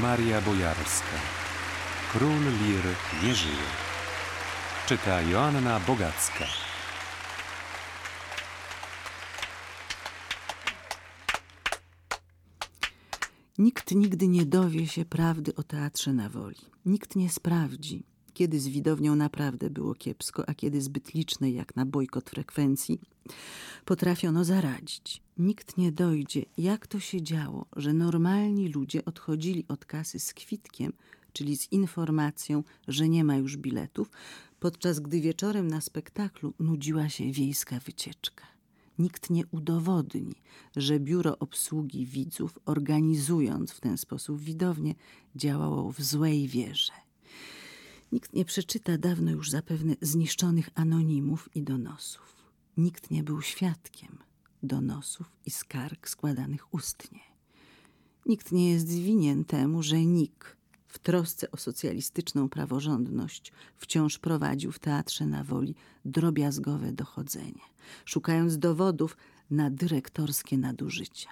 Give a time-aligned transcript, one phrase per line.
[0.00, 1.16] Maria Bojarska.
[2.12, 2.84] Król Lir
[3.22, 3.68] nie żyje.
[4.86, 6.44] Czyta Joanna Bogacka.
[13.58, 16.56] Nikt nigdy nie dowie się prawdy o teatrze na woli.
[16.84, 18.04] Nikt nie sprawdzi,
[18.34, 23.00] kiedy z widownią naprawdę było kiepsko, a kiedy zbyt licznej jak na bojkot frekwencji
[23.84, 25.22] potrafiono zaradzić.
[25.38, 30.92] Nikt nie dojdzie, jak to się działo, że normalni ludzie odchodzili od kasy z kwitkiem,
[31.32, 34.10] czyli z informacją, że nie ma już biletów,
[34.60, 38.44] podczas gdy wieczorem na spektaklu nudziła się wiejska wycieczka.
[38.98, 40.34] Nikt nie udowodni,
[40.76, 44.94] że biuro obsługi widzów, organizując w ten sposób widownię,
[45.36, 46.92] działało w złej wierze.
[48.12, 52.36] Nikt nie przeczyta dawno już zapewne zniszczonych anonimów i donosów.
[52.76, 54.18] Nikt nie był świadkiem
[54.62, 57.20] donosów i skarg składanych ustnie.
[58.26, 64.78] Nikt nie jest winien temu, że NIK w trosce o socjalistyczną praworządność wciąż prowadził w
[64.78, 65.74] teatrze na woli
[66.04, 67.62] drobiazgowe dochodzenie,
[68.04, 69.16] szukając dowodów
[69.50, 71.30] na dyrektorskie nadużycia.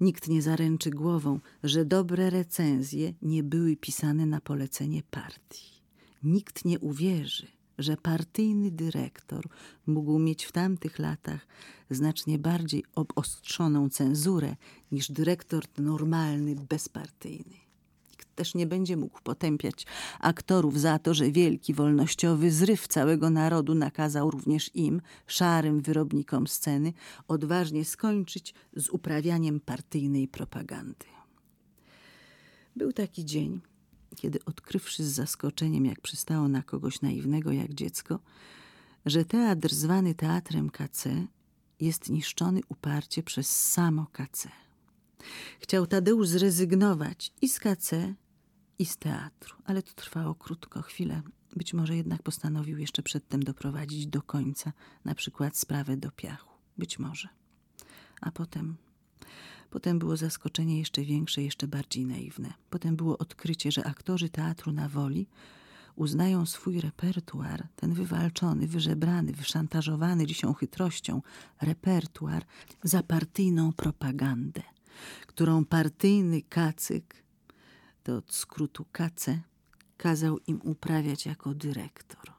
[0.00, 5.77] Nikt nie zaręczy głową, że dobre recenzje nie były pisane na polecenie partii.
[6.22, 7.46] Nikt nie uwierzy,
[7.78, 9.48] że partyjny dyrektor
[9.86, 11.46] mógł mieć w tamtych latach
[11.90, 14.56] znacznie bardziej obostrzoną cenzurę
[14.92, 17.56] niż dyrektor normalny, bezpartyjny.
[18.10, 19.86] Nikt też nie będzie mógł potępiać
[20.20, 26.92] aktorów za to, że wielki wolnościowy zryw całego narodu nakazał również im, szarym wyrobnikom sceny,
[27.28, 31.06] odważnie skończyć z uprawianiem partyjnej propagandy.
[32.76, 33.60] Był taki dzień,
[34.16, 38.18] kiedy odkrywszy z zaskoczeniem, jak przystało na kogoś naiwnego jak dziecko,
[39.06, 41.26] że teatr zwany teatrem KC
[41.80, 44.48] jest niszczony uparcie przez samo KC.
[45.60, 48.14] Chciał Tadeusz zrezygnować i z KC,
[48.78, 51.22] i z teatru, ale to trwało krótko, chwilę.
[51.56, 54.72] Być może jednak postanowił jeszcze przedtem doprowadzić do końca,
[55.04, 56.54] na przykład sprawę do piachu.
[56.78, 57.28] Być może.
[58.20, 58.76] A potem
[59.70, 62.52] Potem było zaskoczenie jeszcze większe, jeszcze bardziej naiwne.
[62.70, 65.26] Potem było odkrycie, że aktorzy teatru na woli
[65.96, 71.22] uznają swój repertuar, ten wywalczony, wyżebrany, wyszantażowany dzisią chytrością
[71.60, 72.44] repertuar
[72.82, 74.62] za partyjną propagandę,
[75.26, 77.24] którą partyjny kacyk,
[78.02, 79.40] to od skrótu kace,
[79.96, 82.32] kazał im uprawiać jako dyrektor,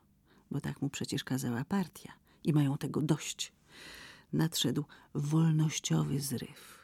[0.52, 2.14] bo tak mu przecież kazała partia
[2.44, 3.59] i mają tego dość.
[4.34, 6.80] Nadszedł wolnościowy zryw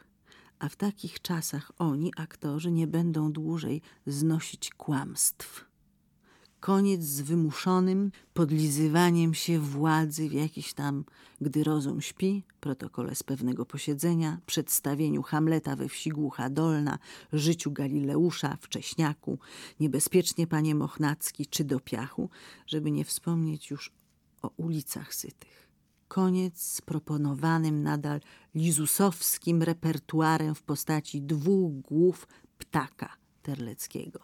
[0.60, 5.66] a w takich czasach oni, aktorzy, nie będą dłużej znosić kłamstw.
[6.60, 11.06] Koniec z wymuszonym podlizywaniem się władzy w jakiś tam,
[11.42, 17.00] gdy rozum śpi, protokole z pewnego posiedzenia, przedstawieniu Hamleta we wsi Głucha Dolna,
[17.34, 19.40] życiu Galileusza, wcześniaku,
[19.80, 22.30] niebezpiecznie panie Mochnacki czy do piachu,
[22.68, 23.92] żeby nie wspomnieć już
[24.42, 25.65] o ulicach sytych
[26.08, 28.20] koniec z proponowanym nadal
[28.56, 32.28] lizusowskim repertuarem w postaci dwóch głów
[32.58, 34.20] ptaka Terleckiego,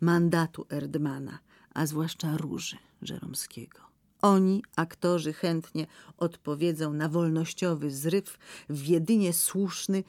[0.00, 1.38] mandatu Erdmana,
[1.74, 3.80] a zwłaszcza Róży Żeromskiego.
[4.22, 8.38] Oni, aktorzy, chętnie odpowiedzą na wolnościowy zryw
[8.68, 10.04] w jedynie słuszny,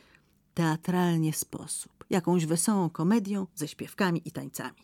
[0.54, 4.82] teatralnie sposób, jakąś wesołą komedią ze śpiewkami i tańcami.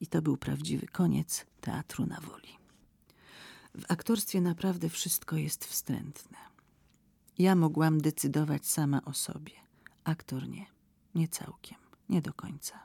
[0.00, 2.63] I to był prawdziwy koniec teatru na woli.
[3.78, 6.38] W aktorstwie naprawdę wszystko jest wstrętne.
[7.38, 9.52] Ja mogłam decydować sama o sobie.
[10.04, 10.66] Aktor nie.
[11.14, 11.78] Nie całkiem.
[12.08, 12.80] Nie do końca.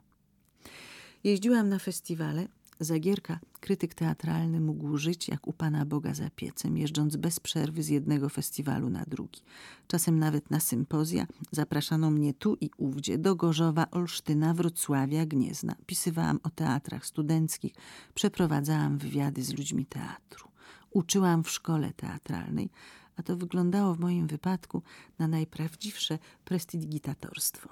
[1.23, 2.47] Jeździłam na festiwale.
[2.79, 7.87] Zagierka, krytyk teatralny, mógł żyć jak u Pana Boga za piecem, jeżdżąc bez przerwy z
[7.87, 9.41] jednego festiwalu na drugi.
[9.87, 15.75] Czasem nawet na sympozja zapraszano mnie tu i ówdzie, do Gorzowa, Olsztyna, Wrocławia, Gniezna.
[15.85, 17.73] Pisywałam o teatrach studenckich,
[18.13, 20.48] przeprowadzałam wywiady z ludźmi teatru
[20.91, 22.69] uczyłam w szkole teatralnej,
[23.17, 24.81] a to wyglądało w moim wypadku
[25.19, 27.69] na najprawdziwsze prestidigitatorstwo.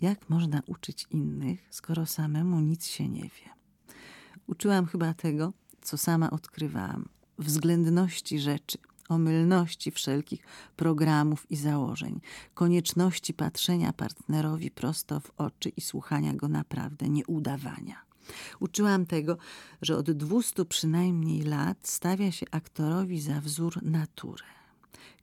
[0.00, 3.50] Jak można uczyć innych, skoro samemu nic się nie wie?
[4.46, 5.52] Uczyłam chyba tego,
[5.82, 7.08] co sama odkrywałam
[7.38, 8.78] względności rzeczy,
[9.08, 10.44] omylności wszelkich
[10.76, 12.20] programów i założeń,
[12.54, 18.09] konieczności patrzenia partnerowi prosto w oczy i słuchania go naprawdę, nie udawania.
[18.60, 19.38] Uczyłam tego,
[19.82, 24.44] że od dwustu przynajmniej lat stawia się aktorowi za wzór naturę.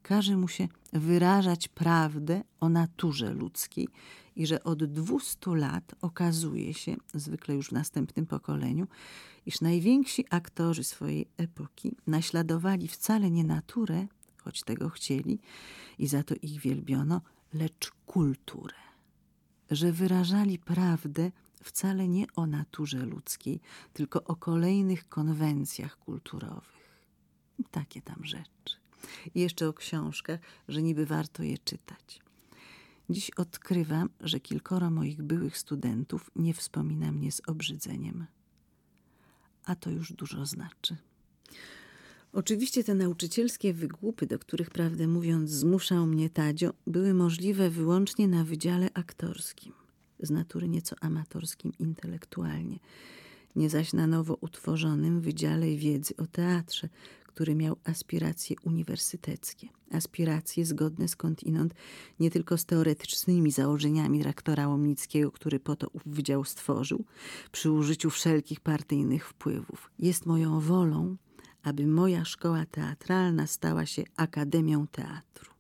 [0.01, 3.88] Każe mu się wyrażać prawdę o naturze ludzkiej
[4.36, 8.88] i że od dwustu lat okazuje się, zwykle już w następnym pokoleniu,
[9.45, 14.07] iż najwięksi aktorzy swojej epoki naśladowali wcale nie naturę,
[14.44, 15.39] choć tego chcieli
[16.00, 17.21] i za to ich wielbiono,
[17.54, 18.75] lecz kulturę.
[19.71, 21.31] że wyrażali prawdę
[21.63, 23.59] wcale nie o naturze ludzkiej,
[23.94, 26.77] tylko o kolejnych konwencjach kulturowych.
[27.71, 28.77] Takie tam rzeczy.
[29.36, 32.19] I jeszcze o książkach, że niby warto je czytać.
[33.09, 38.25] Dziś odkrywam, że kilkoro moich byłych studentów nie wspomina mnie z obrzydzeniem.
[39.65, 40.98] A to już dużo znaczy.
[42.33, 48.44] Oczywiście te nauczycielskie wygłupy, do których prawdę mówiąc zmuszał mnie Tadzio, były możliwe wyłącznie na
[48.44, 49.74] wydziale aktorskim,
[50.19, 52.80] z natury nieco amatorskim intelektualnie,
[53.56, 56.90] nie zaś na nowo utworzonym Wydziale Wiedzy o Teatrze,
[57.38, 61.74] który miał aspiracje uniwersyteckie, aspiracje zgodne skądinąd
[62.19, 67.06] nie tylko z teoretycznymi założeniami rektora Łomnickiego, który po to ów wydział stworzył,
[67.52, 69.92] przy użyciu wszelkich partyjnych wpływów.
[70.00, 71.18] Jest moją wolą,
[71.64, 75.56] aby moja szkoła teatralna stała się Akademią Teatru.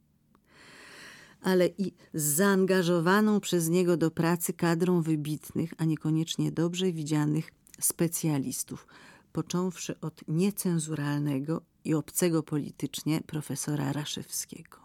[1.47, 8.87] Ale i z zaangażowaną przez niego do pracy kadrą wybitnych, a niekoniecznie dobrze widzianych specjalistów,
[9.31, 14.77] począwszy od niecenzuralnego i obcego politycznie profesora Raszewskiego.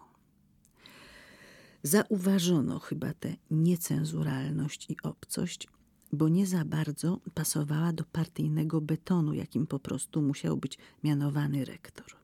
[1.82, 5.68] Zauważono chyba tę niecenzuralność i obcość,
[6.12, 12.21] bo nie za bardzo pasowała do partyjnego betonu, jakim po prostu musiał być mianowany rektor.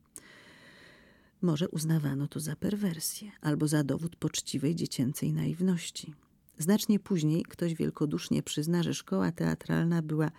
[1.42, 6.14] Może uznawano to za perwersję albo za dowód poczciwej dziecięcej naiwności.
[6.58, 10.30] Znacznie później ktoś wielkodusznie przyzna, że szkoła teatralna była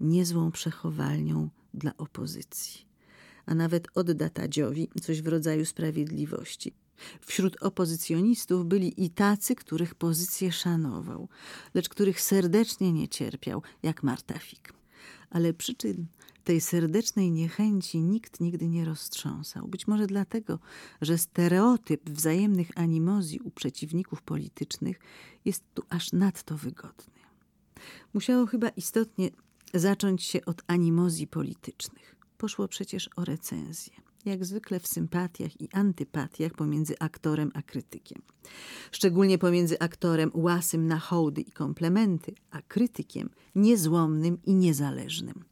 [0.00, 2.86] niezłą przechowalnią dla opozycji,
[3.46, 6.72] a nawet odda Tadziowi coś w rodzaju sprawiedliwości.
[7.20, 11.28] Wśród opozycjonistów byli i tacy, których pozycję szanował,
[11.74, 14.72] lecz których serdecznie nie cierpiał, jak Marta Fik.
[15.30, 16.06] Ale przyczyn
[16.44, 19.68] tej serdecznej niechęci nikt nigdy nie roztrząsał.
[19.68, 20.58] Być może dlatego,
[21.00, 25.00] że stereotyp wzajemnych animozji u przeciwników politycznych
[25.44, 27.20] jest tu aż nadto wygodny.
[28.14, 29.30] Musiało chyba istotnie
[29.74, 32.16] zacząć się od animozji politycznych.
[32.38, 34.09] Poszło przecież o recenzję.
[34.24, 38.22] Jak zwykle w sympatiach i antypatiach pomiędzy aktorem a krytykiem.
[38.92, 45.44] Szczególnie pomiędzy aktorem łasym na hołdy i komplementy, a krytykiem niezłomnym i niezależnym.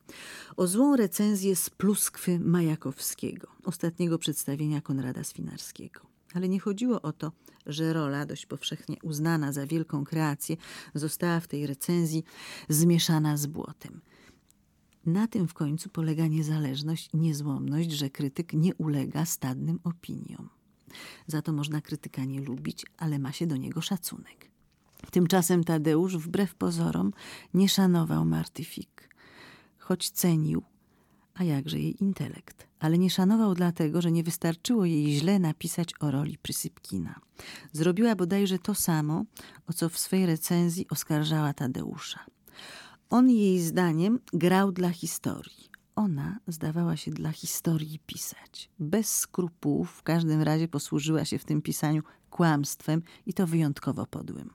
[0.56, 6.00] O złą recenzję z pluskwy Majakowskiego, ostatniego przedstawienia Konrada Swinarskiego.
[6.34, 7.32] Ale nie chodziło o to,
[7.66, 10.56] że rola, dość powszechnie uznana za wielką kreację,
[10.94, 12.24] została w tej recenzji
[12.68, 14.00] zmieszana z błotem.
[15.06, 20.48] Na tym w końcu polega niezależność i niezłomność, że krytyk nie ulega stadnym opiniom.
[21.26, 24.50] Za to można krytyka nie lubić, ale ma się do niego szacunek.
[25.10, 27.12] Tymczasem Tadeusz, wbrew pozorom,
[27.54, 29.14] nie szanował Marty Fik,
[29.78, 30.62] choć cenił,
[31.34, 36.10] a jakże jej intelekt, ale nie szanował dlatego, że nie wystarczyło jej źle napisać o
[36.10, 37.20] roli Prysypkina.
[37.72, 39.24] Zrobiła bodajże to samo,
[39.66, 42.20] o co w swej recenzji oskarżała Tadeusza.
[43.10, 45.68] On jej zdaniem grał dla historii.
[45.96, 48.70] Ona zdawała się dla historii pisać.
[48.78, 54.50] Bez skrupułów, w każdym razie posłużyła się w tym pisaniu kłamstwem i to wyjątkowo podłym.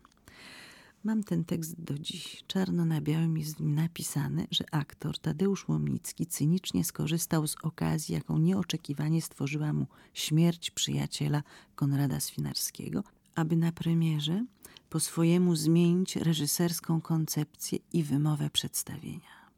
[1.04, 2.44] Mam ten tekst do dziś.
[2.48, 8.16] Czarno na białym jest w nim napisane, że aktor Tadeusz Łomnicki cynicznie skorzystał z okazji,
[8.16, 11.44] jaką nieoczekiwanie stworzyła mu śmierć przyjaciela
[11.76, 13.04] Konrada Swinarskiego,
[13.36, 14.46] aby na premierze
[14.94, 19.50] po swojemu zmienić reżyserską koncepcję i wymowę przedstawienia.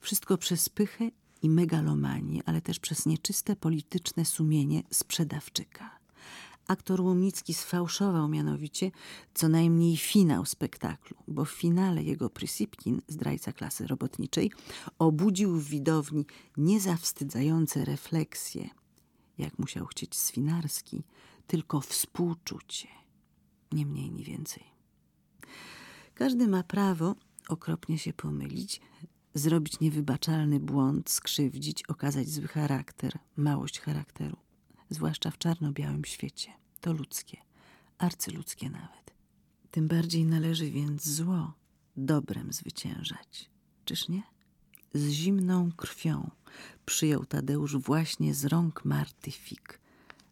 [0.00, 1.10] Wszystko przez pychę
[1.42, 5.98] i megalomanię, ale też przez nieczyste polityczne sumienie sprzedawczyka.
[6.66, 8.90] Aktor Łomnicki sfałszował mianowicie
[9.34, 14.52] co najmniej finał spektaklu, bo w finale jego Prysipkin, zdrajca klasy robotniczej,
[14.98, 16.26] obudził w widowni
[16.56, 18.70] niezawstydzające refleksje,
[19.38, 21.02] jak musiał chcieć Swinarski,
[21.46, 22.95] tylko współczucie
[23.76, 24.64] nie mniej, ni więcej.
[26.14, 27.14] Każdy ma prawo
[27.48, 28.80] okropnie się pomylić,
[29.34, 34.36] zrobić niewybaczalny błąd, skrzywdzić, okazać zły charakter, małość charakteru,
[34.90, 36.52] zwłaszcza w czarno-białym świecie.
[36.80, 37.38] To ludzkie,
[37.98, 39.14] arcyludzkie nawet.
[39.70, 41.52] Tym bardziej należy więc zło
[41.96, 43.50] dobrem zwyciężać.
[43.84, 44.22] Czyż nie?
[44.94, 46.30] Z zimną krwią
[46.86, 49.80] przyjął Tadeusz właśnie z rąk Marty Fik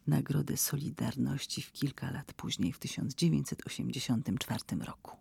[0.07, 5.11] Nagrodę Solidarności w kilka lat później, w 1984 roku.